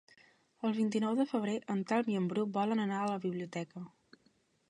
[0.67, 3.85] El vint-i-nou de febrer en Telm i en Bru volen anar a la biblioteca.